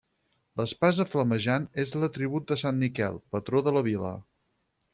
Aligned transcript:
L'espasa 0.59 1.05
flamejant 1.09 1.67
és 1.83 1.93
l'atribut 2.03 2.47
de 2.53 2.57
sant 2.63 2.81
Miquel, 2.85 3.21
patró 3.37 3.65
de 3.69 3.75
la 3.79 3.85
vila. 3.91 4.15